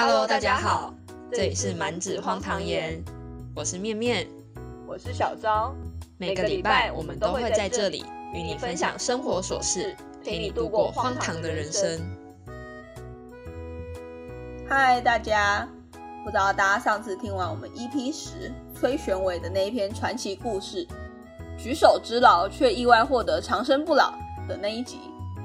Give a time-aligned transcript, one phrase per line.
[0.00, 0.94] Hello，大家好，
[1.32, 3.02] 这里是满纸荒唐言，
[3.52, 4.28] 我是面面，
[4.86, 5.74] 我是小昭。
[6.18, 12.00] 每个礼拜我们都会在这里与你分享生活琐事，陪你度过荒唐的人生。
[14.68, 15.68] 嗨，大家！
[16.24, 20.86] 不知道大家上次听完我们 EP 十崔玄伟的那一篇传奇故事，
[21.58, 24.12] 举手之劳却意外获得长生不老
[24.48, 25.00] 的那一集，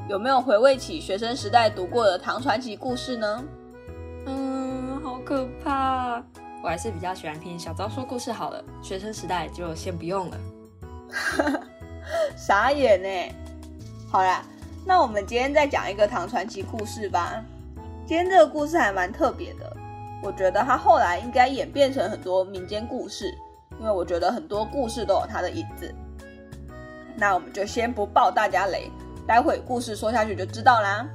[0.08, 3.44] 有没有回味起学生时代读过的唐传奇故事呢？
[5.26, 6.22] 可怕！
[6.62, 10.38] 我还是比较喜欢听小昭说故事好了，学生时代就先不用了。
[12.36, 13.36] 傻眼呢！
[14.12, 14.44] 好啦，
[14.86, 17.42] 那我们今天再讲一个唐传奇故事吧。
[18.06, 19.76] 今天这个故事还蛮特别的。
[20.22, 23.34] 我觉得它后来应该演变成很多民间故事，
[23.80, 25.94] 因为我觉得很多故事都有它的影子。
[27.16, 28.90] 那我们就先不爆大家雷，
[29.28, 31.08] 待会故事说下去就知道啦。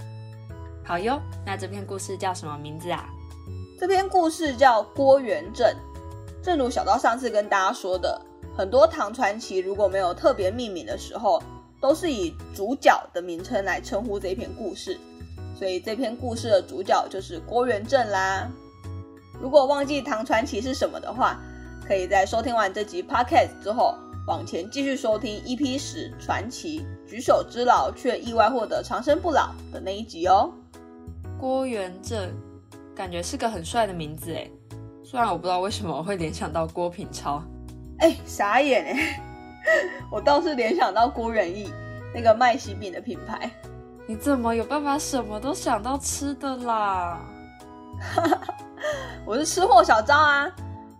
[0.84, 3.08] 好哟，那这篇故事叫什么名字啊？
[3.78, 5.72] 这篇故事叫郭元正。
[6.42, 8.20] 正如小刀上次跟大家说的，
[8.56, 11.40] 很多唐传奇如果没有特别命名的时候，
[11.80, 14.98] 都是以主角的名称来称呼这篇故事，
[15.56, 18.50] 所以这篇故事的主角就是郭元正啦。
[19.40, 21.40] 如果忘记唐传奇是什么的话，
[21.86, 23.94] 可以在收听完这集 podcast 之后，
[24.26, 30.52] 往前继续收听 EP 十传奇举手之劳却意外获得长生不老的那一集哦。
[31.38, 32.28] 郭元正，
[32.98, 34.50] 感觉是个很帅的名字哎，
[35.04, 37.40] 虽然我不知道为什么会联想到郭品超，
[38.00, 39.22] 哎，傻眼哎，
[40.10, 41.72] 我倒是联想到郭仁义
[42.12, 43.48] 那个卖喜饼的品牌。
[44.08, 47.20] 你怎么有办法什么都想到吃的啦？
[49.24, 50.50] 我是吃货小张啊，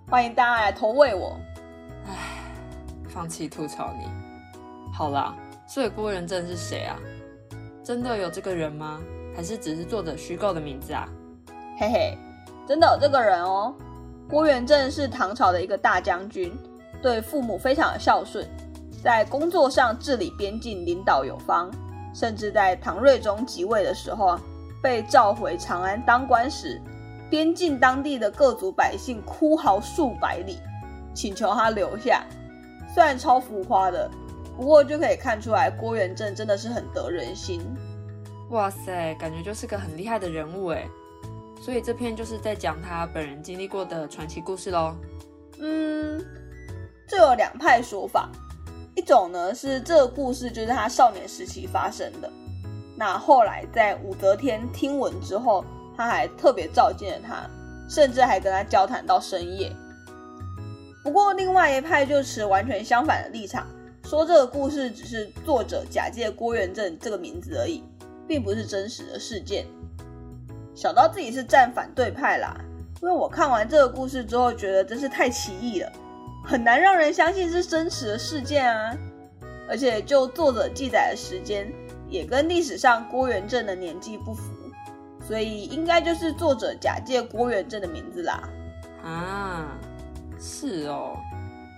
[0.09, 1.37] 欢迎大家来投喂我。
[2.07, 2.15] 唉，
[3.09, 4.07] 放弃吐槽你。
[4.95, 5.35] 好啦，
[5.67, 6.97] 所以郭仁正是谁啊？
[7.83, 9.01] 真的有这个人吗？
[9.35, 11.09] 还是只是作者虚构的名字啊？
[11.81, 12.19] 嘿嘿，
[12.67, 13.73] 真的有这个人哦。
[14.29, 16.53] 郭元正是唐朝的一个大将军，
[17.01, 18.45] 对父母非常的孝顺，
[19.01, 21.71] 在工作上治理边境，领导有方，
[22.13, 24.37] 甚至在唐睿宗即位的时候
[24.83, 26.81] 被召回长安当官时。
[27.31, 30.59] 边境当地的各族百姓哭嚎数百里，
[31.15, 32.25] 请求他留下。
[32.93, 34.11] 虽然超浮夸的，
[34.57, 37.61] 不过就可以看出来郭元正真的是很得人心。
[38.49, 40.89] 哇塞，感觉就是个很厉害的人物哎。
[41.61, 44.95] 所以这篇就是在讲他本人经历过的传奇故事喽。
[45.61, 46.25] 嗯，
[47.07, 48.29] 这有两派说法。
[48.95, 52.31] 一种呢是这个故事就是他少年时期发生的，
[52.97, 55.65] 那后来在武则天听闻之后。
[56.01, 57.51] 他还特别召见了他，
[57.89, 59.75] 甚至还跟他交谈到深夜。
[61.03, 63.67] 不过，另外一派就持完全相反的立场，
[64.05, 67.83] 说这个故事只是作者假借郭元正这个名字而已，
[68.29, 69.67] 并不是真实的事件。
[70.79, 72.57] 小到自己是站反对派啦，
[73.03, 75.91] 因为我看完这个故事之后，觉得真是太奇异了，
[76.45, 78.97] 很难让人相信是真实的事件啊！
[79.69, 81.69] 而且就作者记载的时间，
[82.09, 84.53] 也跟历史上郭元正的年纪不符。
[85.21, 88.49] 所以应该就是作者假借郭元正的名字啦。
[89.03, 89.77] 啊，
[90.39, 91.17] 是哦。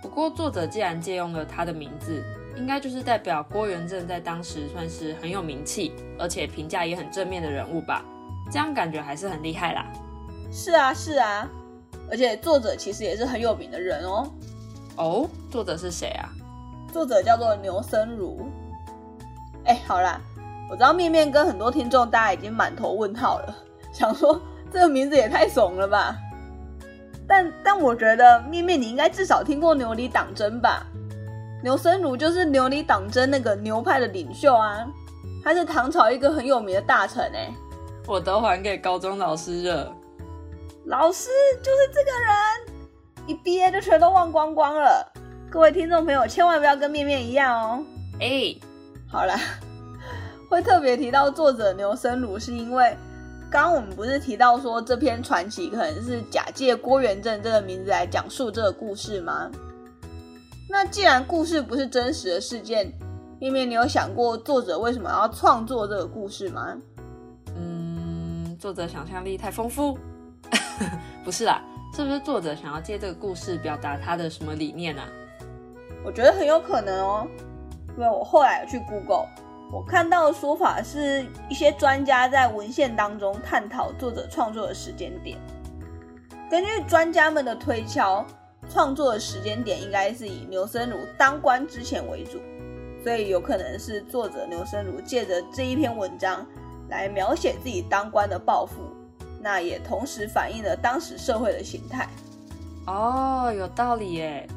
[0.02, 2.22] 不过作者既然借用了他的名字，
[2.54, 8.04] 应该就是代表郭元正在当时算是很有名气，而且评价也很正面的人物吧？
[8.50, 9.86] 这样感觉还是很厉害啦。
[10.50, 11.48] 是啊，是啊。
[12.10, 14.30] 而且作者其实也是很有名的人哦。
[14.96, 16.28] 哦，作者是谁啊？
[16.92, 18.36] 作者叫做牛僧孺。
[19.64, 20.20] 哎，好啦。
[20.68, 23.56] 我知道面面跟很多听众，大家已经满头问号了，
[23.92, 24.40] 想说
[24.72, 26.16] 这个名字也太怂了吧。
[27.26, 30.86] 但但我觉得面面你应该至少听过牛李党争吧？
[31.62, 34.86] 牛僧孺就是牛李党争那个牛派的领袖啊，
[35.44, 37.52] 他是唐朝一个很有名的大臣哎。
[38.10, 39.94] 我都还给高中老师了。
[40.86, 41.28] 老师
[41.62, 45.06] 就是这个人，一毕业就全都忘光光了。
[45.48, 47.84] 各位听众朋友，千万不要跟面面一样哦。
[48.18, 48.52] 哎，
[49.08, 49.34] 好了。
[50.50, 52.96] 会特别提到作者牛僧孺，是因为
[53.48, 59.48] 刚刚我们不是提到说这篇传奇可能是假借郭元正这个名字来讲述这个故事吗？
[60.68, 62.92] 那既然故事不是真实的事件，
[63.38, 66.76] 面面你有想过作者为什么要创作这个故事吗？
[68.60, 69.98] 作者想象力太丰富，
[71.24, 71.62] 不是啦，
[71.96, 75.08] 是不是作者想要借这个故事表达他的什么理念啊？
[76.04, 77.26] 我觉得很有可能哦，
[77.96, 79.26] 因为我后来有去 Google。
[79.72, 85.38] 我看到的说法是一些专家在文献当中探讨作者创作的时间点。
[86.50, 88.26] 根据专家们的推敲，
[88.68, 92.38] 创作的时间点应该是以牛僧孺当官之前为主，
[93.02, 96.44] 所以有可能是作者牛僧孺借着这一篇文章
[96.90, 98.74] 来描写自己当官的抱负，
[99.40, 102.06] 那也同时反映了当时社会的形态。
[102.86, 104.48] 哦，有道理耶！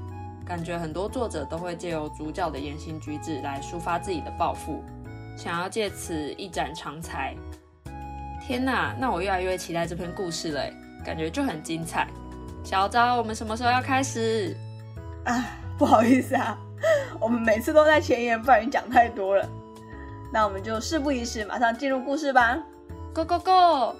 [0.45, 4.83] 感觉很多作者都会借由主角的言行举止来抒发自己的抱负，
[5.37, 7.33] 想要借此一展长才。
[8.45, 10.61] 天哪，那我越来越期待这篇故事了，
[11.05, 12.09] 感觉就很精彩。
[12.61, 14.53] 小昭，我们什么时候要开始？
[15.23, 15.45] 啊，
[15.77, 16.57] 不好意思啊，
[17.21, 19.47] 我们每次都在前言，不然你讲太多了。
[20.33, 22.57] 那我们就事不宜迟，马上进入故事吧。
[23.13, 23.95] Go go go！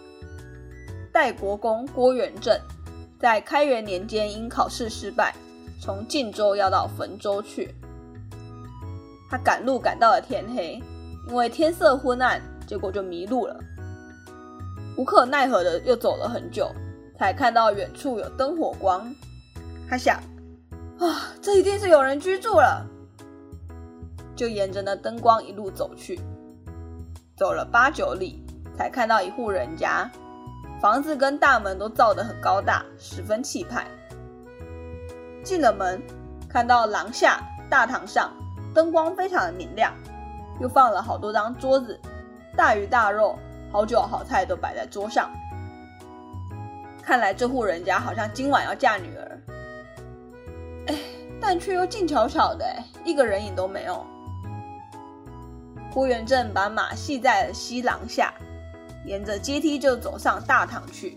[1.12, 2.59] 代国公郭元正
[3.19, 5.35] 在开元年间因考试失败，
[5.80, 7.75] 从晋州要到汾州去。
[9.30, 10.81] 他赶路赶到了天黑，
[11.30, 13.56] 因为天色昏暗，结果就迷路了。
[14.97, 16.68] 无可奈何的又走了很久，
[17.19, 19.13] 才看到远处有灯火光。
[19.88, 20.18] 他想，
[20.97, 22.83] 啊，这一定是有人居住了，
[24.35, 26.19] 就沿着那灯光一路走去。
[27.35, 28.44] 走了八九里，
[28.77, 30.09] 才看到一户人家，
[30.80, 33.88] 房子跟大门都造得很高大，十分气派。
[35.44, 36.01] 进了门，
[36.47, 38.31] 看到廊下大堂上
[38.74, 39.94] 灯光非常的明亮，
[40.59, 42.00] 又放了好多张桌子，
[42.56, 43.38] 大鱼大肉。
[43.71, 45.31] 好酒好菜都摆在桌上，
[47.01, 49.41] 看来这户人家好像今晚要嫁女儿。
[50.86, 50.95] 哎，
[51.41, 52.63] 但却又静悄悄的，
[53.03, 54.06] 一个人影都没有。
[55.94, 58.34] 郭元正把马系在了西廊下，
[59.06, 61.16] 沿着阶梯就走上大堂去，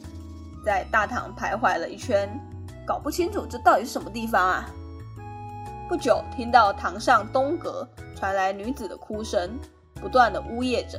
[0.64, 2.28] 在大堂徘徊了一圈，
[2.86, 4.68] 搞不清楚这到底是什么地方啊。
[5.88, 9.58] 不久，听到堂上东阁传来女子的哭声，
[9.94, 10.98] 不断的呜咽着。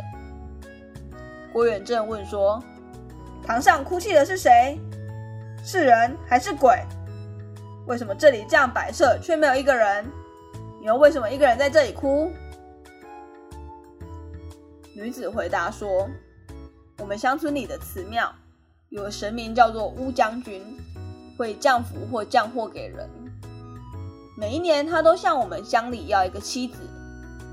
[1.53, 2.63] 郭远正问说
[3.45, 4.80] ：“堂上哭泣的是谁？
[5.63, 6.83] 是人还是鬼？
[7.85, 10.03] 为什么这里这样摆设却没有一个人？
[10.80, 12.31] 你又为什么一个人在这里哭？”
[14.97, 16.09] 女子回答说
[16.97, 18.33] ：“我们乡村里的祠庙
[18.89, 20.59] 有神明叫做乌将军，
[21.38, 23.07] 会降福或降祸给人。
[24.35, 26.79] 每一年他都向我们乡里要一个妻子，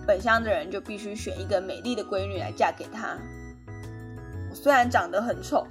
[0.06, 3.18] 本乡的人就必须选一个美丽的闺女来嫁给他。”
[4.48, 5.66] 我虽然长得很丑，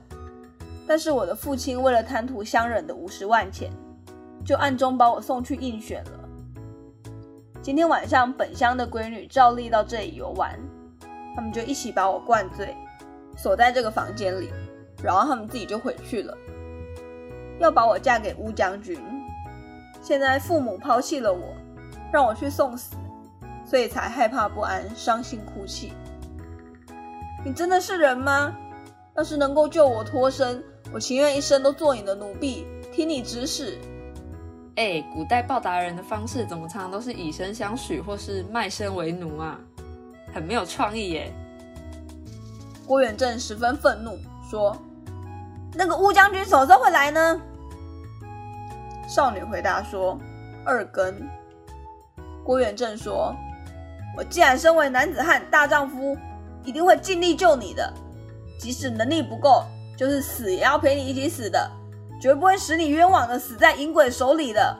[0.87, 3.71] 但是我的父亲为了贪图乡人的五十万钱，
[4.45, 6.19] 就暗中把我送去应选了。
[7.63, 10.55] 今天晚上本乡的闺女照例到这里游玩，
[11.35, 12.75] 他们就一起把我灌醉，
[13.35, 14.51] 锁在这个房间里，
[15.01, 16.37] 然后他们自己就回去了，
[17.59, 18.99] 要把我嫁给乌将军。
[20.01, 21.53] 现在父母抛弃了我，
[22.11, 22.95] 让我去送死，
[23.65, 25.93] 所以才害怕不安，伤心哭泣。
[27.45, 28.55] 你真的是人吗？
[29.15, 33.77] 要是能够救我脱身，我情愿一生都做你的奴婢，听你指使。
[34.75, 39.59] 哎，古代报答人的方式怎么常常都是以身相许，或是卖身为奴啊？
[40.33, 41.33] 很没有创意耶！
[42.85, 44.17] 郭远正十分愤怒，
[44.49, 44.75] 说
[45.73, 47.41] ：“那个乌将军什么时候会来呢？”
[49.07, 50.17] 少女回答说
[50.65, 51.15] ：“二更。”
[52.43, 53.33] 郭远正说
[54.17, 56.17] ：“我既然身为男子汉大丈夫，
[56.63, 57.93] 一定会尽力救你的。”
[58.59, 59.63] 即使能力不够，
[59.97, 61.69] 就是死也要陪你一起死的，
[62.21, 64.77] 绝不会使你冤枉的死在淫鬼手里的。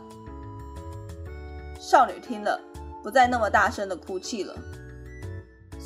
[1.80, 2.60] 少女听了，
[3.02, 4.56] 不再那么大声的哭泣了。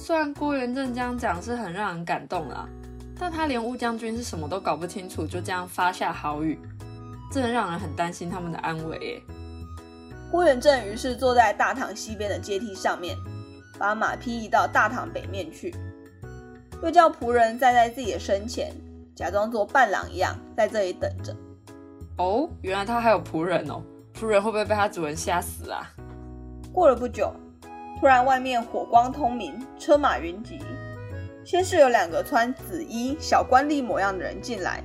[0.08, 2.66] 虽然郭元正这样讲是很让人感动啦，
[3.20, 6.58] 但他连乌将军是什么都搞不清楚，就这样发下豪语，
[7.30, 9.22] 真的让人很担心他们的安危耶。
[10.32, 13.18] 郭元正于是坐在大堂西边的阶梯上面，
[13.78, 15.76] 把马匹移到大堂北面去。
[16.82, 18.72] 又叫仆人站在自己的身前，
[19.14, 21.36] 假装做伴郎一样，在这里等着。
[22.18, 23.84] 哦，原来他还有仆人哦！
[24.18, 25.92] 仆人会不会被他主人吓死啊？
[26.72, 27.30] 过了不久，
[28.00, 30.60] 突然外面火光通明，车马云集。
[31.44, 34.84] 先是有两个穿紫衣、小官吏模样的人进来，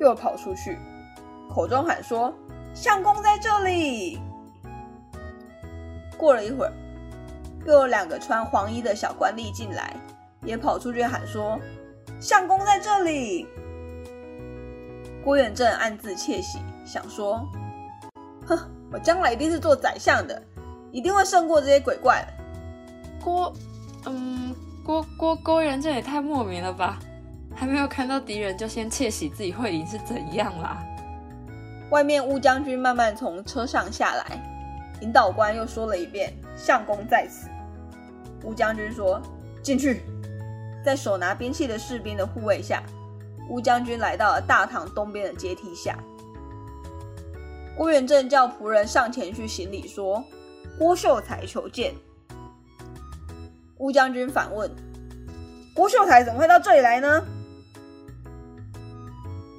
[0.00, 0.78] 又跑出去，
[1.48, 2.34] 口中喊说
[2.74, 4.18] ：“相公在这里。”
[6.18, 6.72] 过了一会儿，
[7.64, 9.94] 又有两个穿黄衣的小官吏进来。
[10.44, 11.58] 也跑出去喊说
[12.20, 13.46] ：“相公在这里。”
[15.22, 17.44] 郭远正暗自窃喜，想说
[18.46, 18.56] ：“哼，
[18.92, 20.40] 我将来一定是做宰相的，
[20.92, 22.37] 一定会胜过这些鬼怪的。”
[23.22, 23.52] 郭，
[24.06, 26.98] 嗯，郭郭郭元正也太莫名了吧！
[27.54, 30.82] 还没有看到敌人，就先窃喜自己会赢是怎样啦？
[31.90, 34.40] 外面乌将军慢慢从车上下来，
[35.00, 37.48] 引导官又说了一遍：“相公在此。”
[38.44, 39.20] 乌将军说
[39.62, 40.02] ：“进去。”
[40.84, 42.82] 在手拿兵器的士兵的护卫下，
[43.50, 45.98] 乌将军来到了大堂东边的阶梯下。
[47.76, 50.24] 郭元正叫仆人上前去行礼，说
[50.78, 51.92] ：“郭秀才求见。”
[53.78, 54.70] 乌将军反问
[55.74, 57.24] ：“郭秀才怎么会到这里来呢？”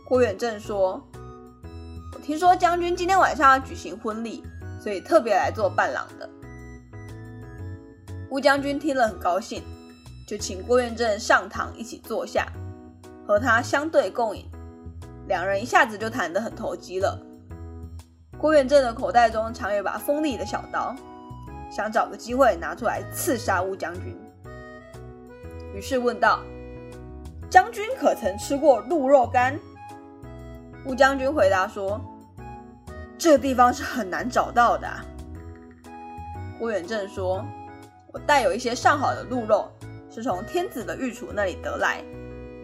[0.06, 1.02] 郭远正说
[2.14, 4.44] ：“我听说将军今天晚上要举行婚礼，
[4.82, 6.30] 所以特别来做伴郎的。”
[8.30, 9.64] 乌将军听了很高兴，
[10.28, 12.48] 就请郭元正上堂一起坐下，
[13.26, 14.46] 和他相对共饮。
[15.28, 17.20] 两人一下子就谈得很投机了。
[18.38, 20.96] 郭元正的口袋中藏有把锋利的小刀，
[21.70, 24.18] 想找个机会拿出来刺杀乌将军。
[25.74, 26.42] 于是问道
[27.50, 29.58] ：“将军可曾吃过鹿肉干？”
[30.86, 32.02] 乌将军回答说
[33.18, 34.90] ：“这地方是很难找到的。”
[36.58, 37.46] 郭远正说
[38.12, 39.70] ：“我带有一些上好的鹿肉，
[40.10, 42.02] 是从天子的御厨那里得来，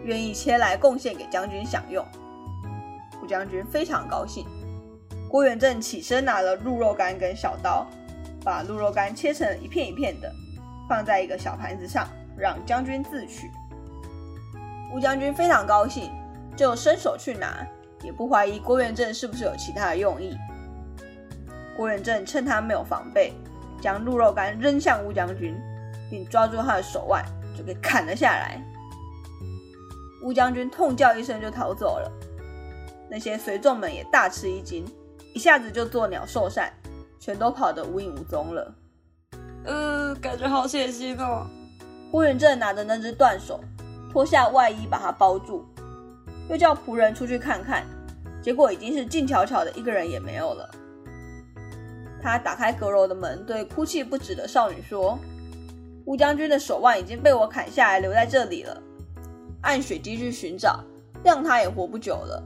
[0.04, 2.06] 愿意切来贡献给将军享用。”
[3.22, 4.46] 乌将军非常高兴。
[5.30, 7.86] 郭远正起身拿了鹿肉干跟小刀，
[8.46, 10.32] 把鹿肉干切成一片一片的，
[10.88, 13.50] 放在一个小盘子上，让将军自取。
[14.94, 16.12] 乌将军非常高兴，
[16.56, 17.68] 就伸手去拿。
[18.04, 20.38] 也不怀疑郭元正是不是有其他的用意。
[21.76, 23.34] 郭元正趁他没有防备，
[23.82, 25.60] 将鹿肉干扔向乌将军，
[26.12, 27.26] 并抓住他的手腕
[27.58, 28.62] 就给砍了下来。
[30.22, 32.12] 乌将军痛叫一声就逃走了。
[33.10, 34.86] 那些随众们也大吃一惊，
[35.34, 36.72] 一下子就作鸟兽散，
[37.26, 38.72] 全都跑得无影无踪了。
[39.64, 41.48] 呃，感觉好血腥哦。
[42.12, 43.60] 郭元正拿着那只断手，
[44.12, 45.66] 脱下外衣把它包住，
[46.52, 47.84] 又叫仆人出去看看。
[48.44, 50.70] 结果已经是静悄悄的，一个人也没有了。
[52.22, 55.18] 他打开阁楼的门，对哭泣不止的少女说
[56.06, 58.80] ：“乌将军的手腕已经被我砍下来，留在这里了。
[59.62, 60.80] 按血迹去寻找，
[61.24, 62.44] 谅他也活不久了。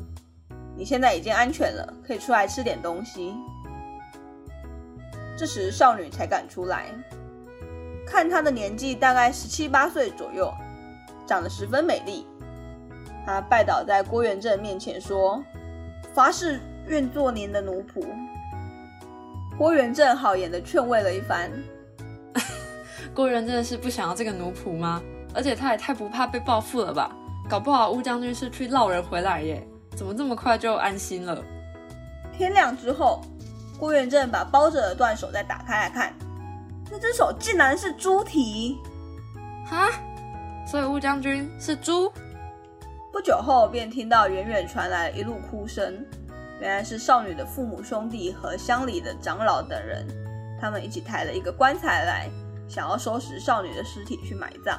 [0.78, 3.34] 你现在已经安全了，可以出来吃点东西。”
[5.40, 6.88] 这时少女才敢出来，
[8.06, 10.54] 看她的年纪大概十七八岁左右，
[11.26, 12.28] 长得十分美丽。
[13.26, 15.42] 她拜倒在郭元正面前说。
[16.14, 18.04] 发誓愿做您的奴仆。
[19.58, 21.50] 郭元正好言的劝慰了一番。
[23.14, 25.02] 郭元正是不想要这个奴仆吗？
[25.34, 27.16] 而且他也太不怕被报复了吧？
[27.48, 29.66] 搞不好乌将军是去捞人回来耶？
[29.96, 31.42] 怎么这么快就安心了？
[32.36, 33.22] 天亮之后，
[33.80, 36.14] 郭元正把包着的断手再打开来看，
[36.92, 38.78] 那只手竟然是猪蹄！
[39.66, 39.90] 哈，
[40.68, 42.12] 所以乌将军是猪？
[43.12, 46.06] 不久后，便听到远远传来一路哭声，
[46.60, 50.06] 原来是少女的父母兄弟和乡里的长老等人，
[50.60, 52.30] 他们一起抬了一个棺材来，
[52.68, 54.78] 想要收拾少女的尸体去埋葬。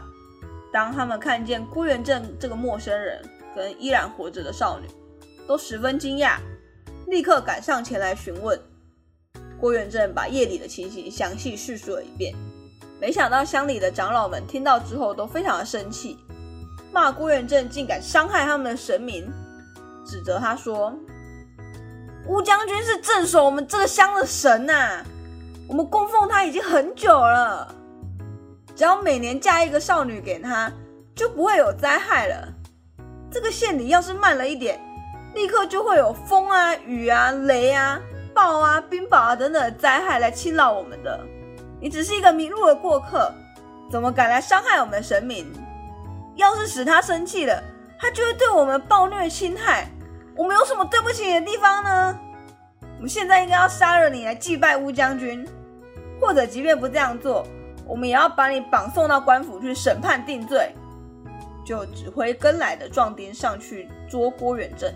[0.73, 3.21] 当他们看见郭元正这个陌生人
[3.57, 4.87] 跟依然活着的少女，
[5.49, 6.37] 都十分惊讶，
[7.07, 8.61] 立刻赶上前来询问。
[9.61, 12.35] 郭元正把夜里的情形详细叙述了一遍，
[12.99, 16.19] 没想到乡里的长老们听到之后都非常的生气。
[16.93, 19.31] 骂郭元正竟敢伤害他们的神明，
[20.05, 20.93] 指责他说
[22.27, 25.05] ：“乌将军是镇守我们这个乡的神呐，
[25.69, 27.75] 我们供奉他已经很久了。
[28.75, 30.73] 只要每年嫁一个少女给他，
[31.15, 32.49] 就不会有灾害了。
[33.31, 34.81] 这个县里要是慢了一点，
[35.35, 38.01] 立刻就会有风啊、雨啊、雷啊、
[38.41, 41.21] 暴啊、冰雹啊等等灾害来侵扰我们的。
[41.79, 43.31] 你只是一个迷路的过客，
[43.91, 45.53] 怎么敢来伤害我们的神明？”
[46.37, 47.63] 要是使他生气了，
[47.99, 49.87] 他就会对我们暴虐侵害。
[50.35, 52.19] 我们有什么对不起你的地方呢？
[52.97, 55.47] 我们现在应该要杀了你来祭拜乌将军，
[56.19, 57.47] 或者即便不这样做，
[57.87, 60.73] 我们也要把你绑送到官府去审判定罪。
[61.63, 64.91] 就指挥跟来的壮丁上去捉郭远正。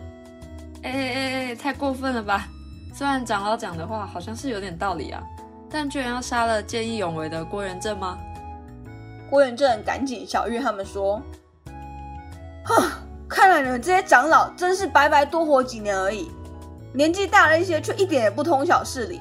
[0.83, 2.49] 哎哎哎哎，太过分了吧！
[2.97, 5.21] 虽然长老讲的话好像是有点道理啊，
[5.69, 8.17] 但居然要杀了见义勇为的郭元正吗？
[9.29, 11.21] 郭元正赶紧小玉他们说
[12.65, 12.89] ：“哼，
[13.29, 16.31] 看来你们这些长老真是白白多活几年而已，
[16.93, 19.21] 年纪大了一些，却一点也不通晓事理。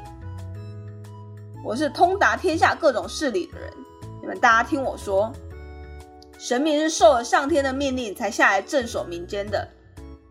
[1.66, 3.74] 我是通达天下各种事理的人，
[4.22, 5.32] 你们大家听我说，
[6.38, 9.68] 神明是受了上天的命令才下来镇守民间的，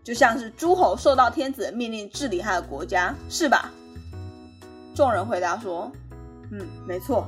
[0.04, 3.70] 就像是诸侯受到天子的命令治理他的国家，是吧？”
[4.94, 5.90] 众人回答说
[6.52, 7.26] ：“嗯，没错。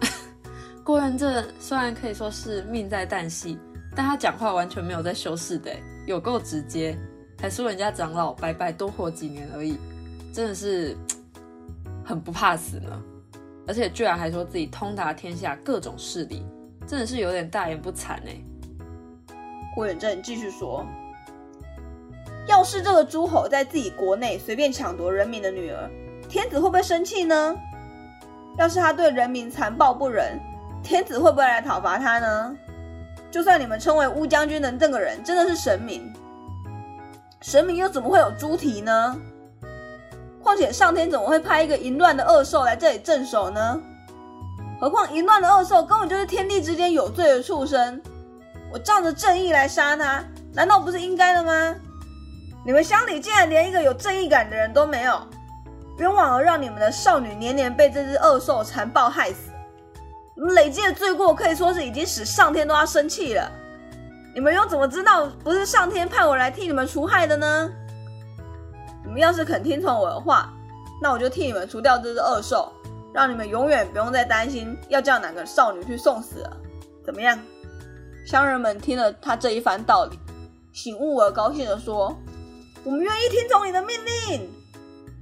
[0.84, 3.58] ”郭元正虽然可以说是命在旦夕，
[3.96, 5.70] 但他讲话完全没有在修饰的，
[6.06, 6.98] 有够直接，
[7.40, 9.76] 还说人家长老白白多活几年而已，
[10.32, 10.96] 真的是
[12.04, 13.02] 很不怕死呢。
[13.66, 16.42] 而且居然还说自己通达天下各种势力，
[16.86, 18.40] 真的是有点大言不惭哎。
[19.74, 20.86] 郭元正继续说
[22.48, 25.88] ：“要是这个诸侯在自己国内随便抢夺人民的女儿，
[26.30, 27.54] 天子会不会生气呢？
[28.56, 30.40] 要是他对人民残暴不仁，
[30.82, 32.56] 天子会不会来讨伐他呢？
[33.30, 36.10] 就算你们称为乌将军的这个人真的是神明，
[37.42, 39.14] 神明又怎么会有猪蹄呢？
[40.42, 43.78] 况且上天怎么会派一个淫乱的恶兽来这里镇守呢？
[44.80, 48.00] 何况淫乱的恶兽根本就是天地之间有罪的畜生，
[48.72, 50.24] 我仗着正义来杀他，
[50.54, 51.76] 难道不是应该的吗？
[52.68, 55.18] 你们乡里竟然连一个有正义感的人都没有，
[55.96, 59.50] 冤枉而让你们的少女年年被这只恶兽残暴害死，
[60.36, 63.50] 你们累积的罪过可以说是已经使上天都要生气了。
[64.34, 67.70] 你们又怎么知道不是上天派我来替你们除害的呢？
[69.02, 70.52] 你们要是肯听从我的话，
[71.00, 72.70] 那我就替你们除掉这只恶兽，
[73.14, 76.54] 让你们永远不用再担心要叫哪个少女去送死了。
[77.02, 77.38] 怎么样？
[78.26, 80.18] 乡人们听了他这一番道理，
[80.74, 82.14] 醒悟而高兴地说
[82.88, 84.50] ：“我们愿意听从你的命令。”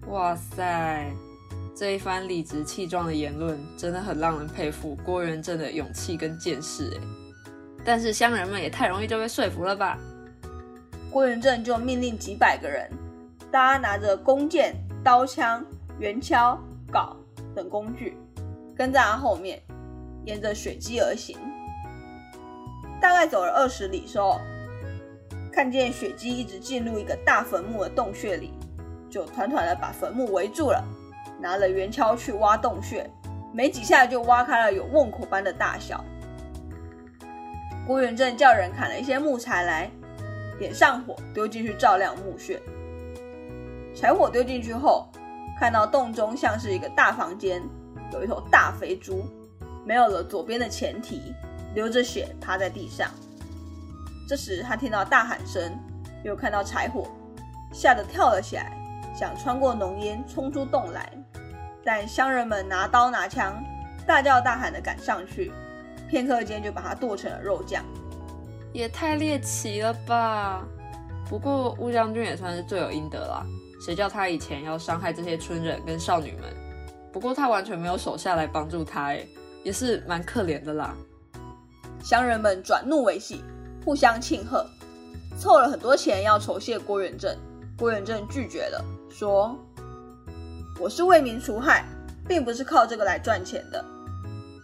[0.07, 1.13] 哇塞，
[1.75, 7.01] 这一番理直气壮的言论，真的很让人佩服郭元正的勇气跟见识哎。
[7.85, 9.99] 但是乡人们也太容易就被说服了吧？
[11.11, 12.89] 郭元正就命令几百个人。
[13.51, 15.65] 大家拿着弓箭、刀枪、
[15.99, 16.57] 圆锹、
[16.93, 17.17] 镐
[17.53, 18.17] 等工具，
[18.77, 19.61] 跟在他后面，
[20.25, 21.37] 沿着水基而行。
[23.01, 24.41] 大概走了二十里时候，
[25.57, 28.53] 看见血迹一直进入一个大坟墓的洞穴里，
[29.09, 30.85] 就团团的把坟墓围住了。
[31.41, 33.11] 拿了圆锹去挖洞穴，
[33.55, 36.05] 没几下就挖开了有瓮口般的大小。
[37.87, 39.91] 郭元正叫人砍了一些木材来，
[40.59, 42.61] 点上火，丢进去照亮墓穴。
[43.95, 45.09] 柴火丢进去后，
[45.59, 47.63] 看到洞中像是一个大房间，
[48.13, 49.25] 有一头大肥猪，
[49.87, 51.35] 没有了左边的前蹄，
[51.75, 53.11] 流着血趴在地上。
[54.27, 55.73] 这时他听到大喊声，
[56.25, 57.07] 又看到柴火，
[57.73, 58.77] 吓得跳了起来，
[59.15, 61.13] 想穿过浓烟冲出洞来。
[61.85, 63.63] 但乡人们拿刀拿枪，
[64.05, 65.53] 大叫大喊的赶上去，
[66.09, 67.85] 片刻间就把他剁成了肉酱。
[68.73, 70.65] 也太猎奇了吧！
[71.29, 73.47] 不过乌将军也算是罪有应得啦。
[73.81, 76.53] 谁叫他以前要伤害这些村人跟少女们？
[77.13, 79.25] 不过他完全没有手下来帮助他，哎，
[79.63, 80.95] 也是蛮可怜的啦。
[82.03, 83.45] 乡人们转怒为喜，
[83.87, 84.67] 互相庆贺，
[85.39, 87.33] 凑了很多钱要酬谢郭元正。
[87.79, 89.57] 郭元正拒绝了，说
[90.81, 91.85] ：“我是为民除害，
[92.27, 93.85] 并不是靠这个来赚钱的。”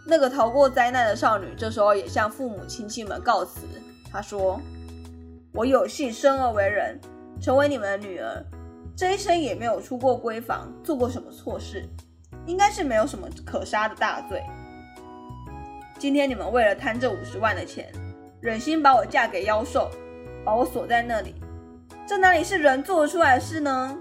[0.04, 3.60] 那个逃过灾难的少女这时候也向父母亲戚们告辞，
[4.10, 4.60] 她说
[5.54, 6.98] ：“我有幸生而为人，
[7.40, 8.44] 成为你们的女儿。”
[8.96, 11.88] 这一生也没有出过闺房，做过什么错事，
[12.44, 14.42] 应该是没有什么可杀的大罪。
[15.96, 17.92] 今天你们为了贪这五十万的钱，
[18.42, 19.88] 忍心把我嫁给妖兽，
[20.44, 21.36] 把我锁在那里，
[22.04, 23.96] 这哪里是人做得出来的事呢？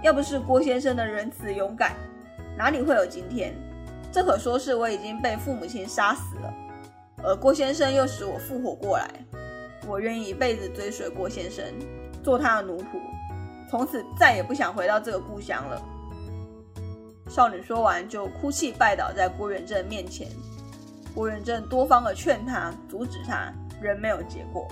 [0.00, 1.92] 要不是郭先生的仁慈勇敢，
[2.56, 3.54] 哪里会有今天？
[4.10, 6.54] 这可说是我已经被父母亲杀死了，
[7.22, 9.10] 而郭先生又使我复活过来，
[9.86, 11.62] 我愿意一辈子追随郭先生，
[12.22, 12.98] 做他的奴仆。
[13.68, 15.82] 从此再也不想回到这个故乡了。
[17.28, 20.28] 少女说完，就哭泣拜倒在郭元正面前。
[21.14, 24.66] 郭元正多方的劝他、阻止他，仍没有结果，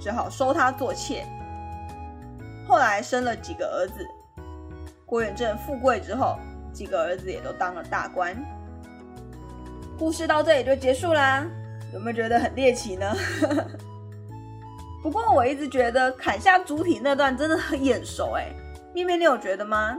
[0.00, 1.26] 只好收他做妾。
[2.66, 4.06] 后来生了几个儿子。
[5.04, 6.36] 郭元正富贵之后，
[6.72, 8.36] 几个儿子也都当了大官。
[9.98, 11.46] 故事到这里就结束啦。
[11.92, 13.14] 有没有觉得很猎奇呢？
[15.02, 18.52] 不过我一直觉得砍下主体那段真的很眼熟哎，
[18.92, 19.96] 面面你有觉得吗？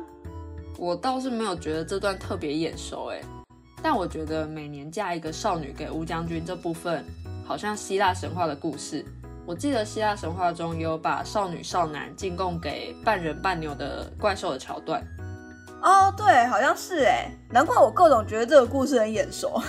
[0.77, 3.21] 我倒是没有觉得这段特别眼熟哎，
[3.81, 7.05] 但我觉得每年嫁一个少女给乌将军这部分，
[7.45, 9.05] 好像希腊神话的故事。
[9.45, 15.01] 我记得希腊神话中有把少女少男进贡给半人半牛的怪兽的桥段。
[15.81, 19.61] 哦，对，好像是哎，难怪我各种觉得这个故事很眼熟。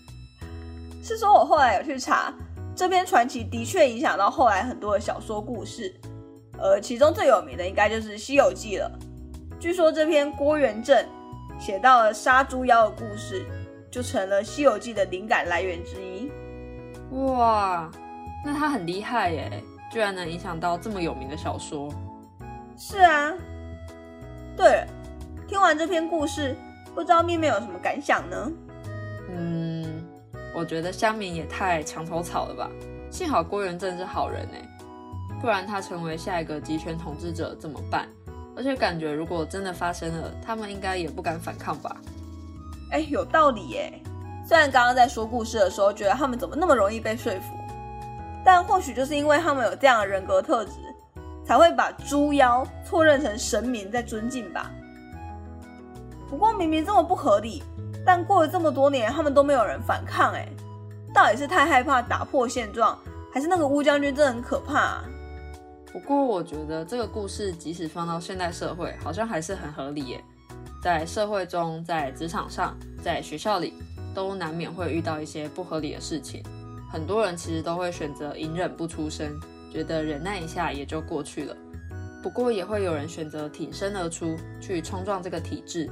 [1.02, 2.34] 是说我后来有去查。
[2.74, 5.94] 这篇传奇的确影响到后来很多的小说故事，
[6.58, 8.90] 而其中最有名的应该就是《西游记》了。
[9.60, 11.06] 据说这篇郭元正
[11.64, 13.46] 写到了杀猪妖的故事，
[13.88, 16.28] 就成了《西游记》的灵感来源之一。
[17.12, 17.88] 哇，
[18.44, 21.88] 那他很厉害耶，居然能影响到这么有名的小说。
[22.76, 23.32] 是啊。
[24.56, 24.86] 对了，
[25.46, 26.56] 听完这篇故事，
[26.96, 28.52] 不知道面面有什么感想呢？
[29.30, 30.04] 嗯
[30.56, 32.68] 我觉得乡民也太墙头草了吧！
[33.08, 34.68] 幸好郭元正是好人哎，
[35.40, 38.08] 不然他成为下一个集权统治者怎么办？
[38.56, 41.96] 而且感觉如果真的发生了，他们应该也不敢反抗吧？
[42.90, 43.92] 哎，有道理耶！
[44.46, 47.56] 虽然刚刚在说故事的时候觉得他们怎么那么容易被说服，
[48.44, 50.72] 但或许就是因为他们有这样的人格特质，
[51.46, 54.70] 才会把猪妖错认成神明在尊敬吧。
[56.28, 57.62] 不过明明这么不合理。
[58.04, 60.48] 但过了这么多年，他们都没有人反抗，哎，
[61.14, 62.98] 到底是太害怕打破现状，
[63.32, 65.04] 还是那个乌将军真的很可怕？
[65.92, 70.24] 不过我觉得这个故事即使放到现代社会，好像还是很合理耶。
[70.82, 73.74] 在社会中，在职场上，在学校里，
[74.14, 76.42] 都难免会遇到一些不合理的事情。
[76.90, 79.38] 很多人其实都会选择隐忍不出声，
[79.70, 81.56] 觉得忍耐一下也就过去了。
[82.22, 85.90] 不过也会有人选择挺身而出，去冲撞这个体制，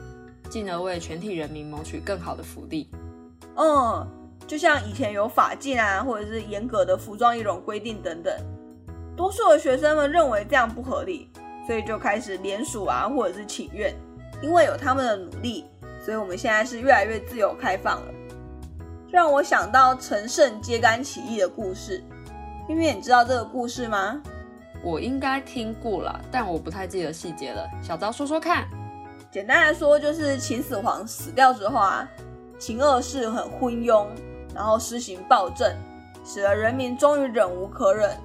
[0.48, 2.88] 进而为全体人民谋取更好的福利。
[3.56, 4.06] 嗯，
[4.46, 8.32] 就像以前有法禁啊，或者是严格的服装仪容规定等等，
[9.20, 11.30] 多数的学生们认为这样不合理，
[11.66, 13.94] 所以就开始联署啊，或者是请愿。
[14.40, 15.66] 因为有他们的努力，
[16.02, 18.14] 所以我们现在是越来越自由开放了。
[19.10, 22.02] 让我想到陈胜揭竿起义的故事。
[22.66, 24.22] 因为，你知道这个故事吗？
[24.82, 27.68] 我应该听过了，但我不太记得细节了。
[27.82, 28.66] 小昭说说看。
[29.30, 32.08] 简单来说，就是秦始皇死掉之后啊，
[32.58, 34.06] 秦二世很昏庸，
[34.54, 35.70] 然后施行暴政，
[36.24, 38.16] 使得人民终于忍无可忍，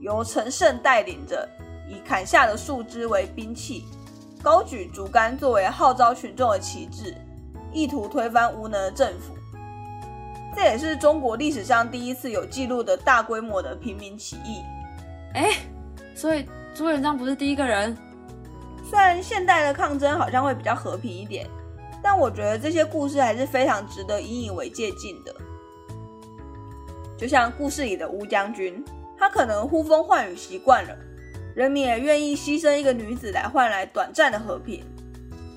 [0.00, 1.48] 由陈胜带领着，
[1.88, 3.84] 以砍下的树枝为兵器。
[4.42, 7.14] 高举竹竿作为号召群众的旗帜，
[7.72, 9.34] 意图推翻无能的政府。
[10.54, 14.62] 这也是中国历史上第一次有记录的大规模的平民起义。
[15.34, 15.50] 哎，
[16.14, 17.96] 所以朱元璋不是第一个人。
[18.88, 21.46] 虽然现代的抗争好像会比较和平一点，
[22.02, 25.34] 但我觉得这些故事还是非常值得引以为戒鉴的。
[27.16, 28.82] 就像故事里的乌将军，
[29.18, 30.96] 他可能呼风唤雨习惯了。
[31.54, 34.84] 人民也愿意牺牲一个女子来换来短暂的和平，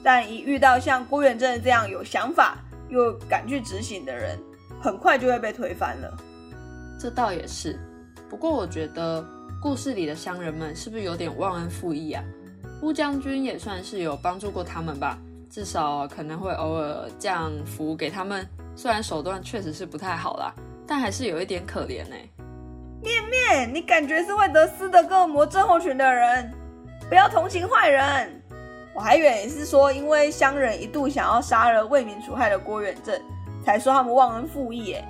[0.04, 2.58] 但一遇到像郭元正这样有想法
[2.90, 4.36] 又敢去执行的人，
[4.82, 6.18] 很快就会被推翻了。
[7.00, 7.80] 这倒也是，
[8.30, 9.24] 不过我觉得
[9.62, 12.24] 故事里的乡人们是不是有点忘恩负义啊？
[12.82, 15.20] 乌将军也算是有帮助过他们吧，
[15.52, 18.44] 至少可能会偶尔降服给他们，
[18.76, 20.52] 虽然手段确实是不太好啦，
[20.88, 22.16] 但还是有一点可怜呢。
[23.02, 26.52] 面面，你感觉是会得斯德哥尔摩症候群的人，
[27.10, 28.42] 不要同情坏人。
[28.94, 33.20] 我还以为你是说，因为乡人一度想要杀了为民除害的郭元正，
[33.66, 34.94] 才说他们忘恩负义。
[34.94, 35.04] 哎，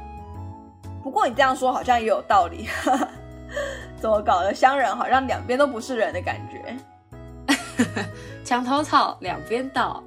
[1.04, 2.70] 不过你这样说好像也有道理。
[4.00, 6.78] 怎么搞的乡人好像两边都不是人的感觉？
[8.46, 10.02] 墙头草，两边倒。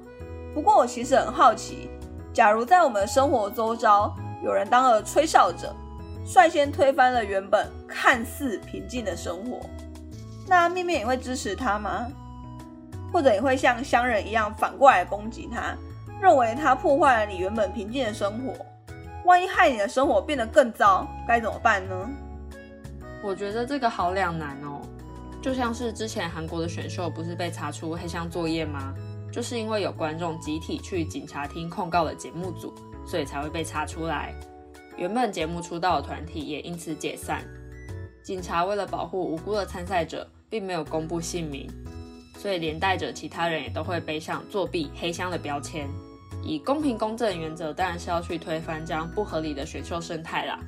[0.53, 1.89] 不过我其实很好奇，
[2.33, 5.75] 假如在我们的生活周遭有人当了吹哨者。
[6.25, 9.61] 率先推翻了原本看似平静的生活，
[10.47, 12.07] 那面面也会支持他吗？
[13.13, 15.75] 或者也会像乡人一样反过来攻击他，
[16.19, 18.53] 认为他破坏了你原本平静的生活？
[19.23, 22.09] 万一害你的生活变得更糟，该怎么办呢？
[23.23, 24.81] 我觉得这个好两难哦。
[25.41, 28.93] 就像是之前韩国的选秀不是被查出黑箱作业吗？
[29.31, 32.73] 就是因为有观众集体去警察厅控告了节目组，
[33.05, 34.33] 所以才会被查出来。
[34.97, 37.43] 原本节目出道的团体也因此解散。
[38.23, 41.69] 警察为了保护无辜的参赛者，并没有公布姓名，
[42.37, 45.87] 所以连带着其他人也都会背上作弊黑箱的标签。
[46.43, 50.59] 以公平公正原则，当然是要去推翻这样不合理的选秀生态啦。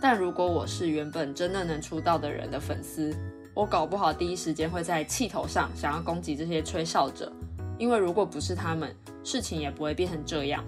[0.00, 3.14] 但如果我是原本真的能出道的人的粉丝，
[3.54, 7.32] 我搞不好第一时间会在气头上想要攻击这些吹哨者，
[7.78, 10.64] 因为如果不是他们，事情也不会变成这样。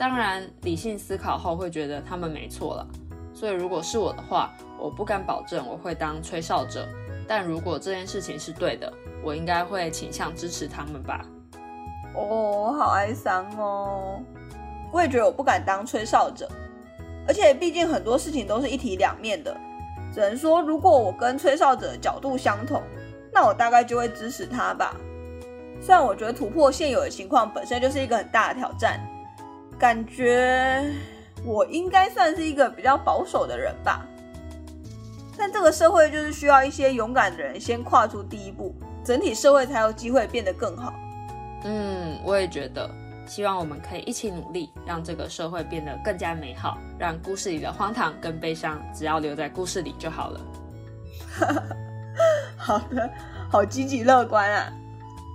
[0.00, 2.86] 当然，理性思考后会觉得他们没错了。
[3.34, 6.88] 所以，如果是我的话，我不敢保证我会当吹哨者。
[7.28, 8.90] 但如果这件事情是对的，
[9.22, 11.22] 我应该会倾向支持他们吧。
[12.14, 14.22] 哦，好哀伤哦。
[14.90, 16.48] 我也觉得我不敢当吹哨者，
[17.28, 19.54] 而且毕竟很多事情都是一体两面的。
[20.14, 22.82] 只能说，如果我跟吹哨者的角度相同，
[23.34, 24.96] 那我大概就会支持他吧。
[25.78, 28.98] 虽然我觉得突破现有的情况本身就是一个很大的挑战。
[29.80, 30.92] 感觉
[31.42, 34.06] 我应该算是一个比较保守的人吧，
[35.38, 40.92] 但这个社会就是需要一些勇敢的人先跨出第一步，整体社会才有机会变得更好。
[41.64, 42.90] 嗯，我也觉得，
[43.26, 50.40] 希望我们可以一起努力，让这个社会变得更加美好，让故事里的荒唐跟悲伤只要留在故事里就好了。
[52.54, 53.10] 好的，
[53.50, 54.70] 好积极乐观啊！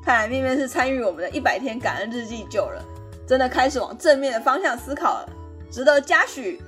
[0.03, 2.85] 看来面面是参与我们的一百天感恩日记久了。
[3.27, 5.29] 真的开始往正面的方向思考了，
[5.71, 6.61] 值得嘉许。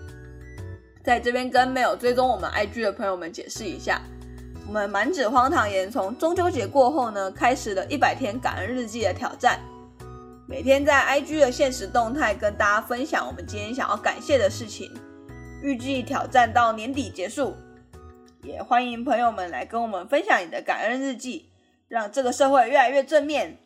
[1.03, 4.01] 在这边跟没有追踪我们 IG 的朋友们解释一下，
[4.67, 9.59] 我们满纸荒唐言从中秋节过后呢，开始了一百天感恩日记的挑战。
[10.47, 14.91] 每天在 IG 的现实动态跟大家分享我们今天想要感谢的事情，
[15.61, 17.55] 预计挑战到年底结束。
[18.43, 21.49] 也欢迎朋友们来跟我们分享你的感恩日记，
[21.87, 23.57] 让这个社会越来越正面。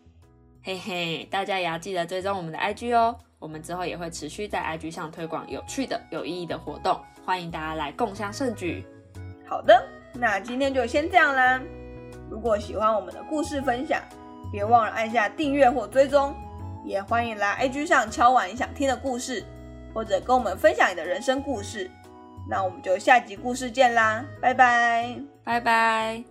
[0.64, 3.18] 嘿嘿，大家也要记得追踪我们的 IG 哦。
[3.40, 8.86] 我们之后也会持续在 IG 上推广有趣的、有意义的活动，欢迎大家来共襄盛举。
[9.48, 11.60] 好的，那今天就先这样啦，
[12.30, 14.00] 如果喜欢我们的故事分享，
[14.52, 16.36] 别忘了按下订阅或追踪，
[16.86, 19.44] 也欢迎来 IG 上敲完你想听的故事，
[19.96, 21.90] 或者跟我们分享你的人生故事。
[22.48, 26.31] 那我们就下集故事见啦，拜拜，拜拜。